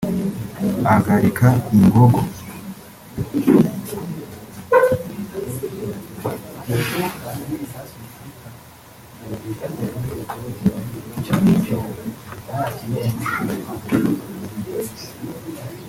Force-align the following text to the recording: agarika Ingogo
agarika 0.95 1.47
Ingogo 1.75 2.21